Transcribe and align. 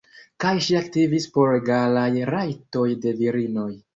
Kaj 0.43 0.53
ŝi 0.67 0.77
aktivis 0.79 1.27
por 1.35 1.53
egalaj 1.59 2.07
rajtoj 2.31 2.87
de 3.05 3.17
virinoj. 3.23 3.71